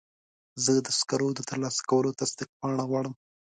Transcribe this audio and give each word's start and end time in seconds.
زه 0.63 0.71
د 0.87 0.89
سکرو 0.99 1.29
د 1.37 1.41
ترلاسه 1.49 1.81
کولو 1.89 2.17
تصدیق 2.19 2.49
پاڼه 2.59 2.83
غواړم. 2.89 3.13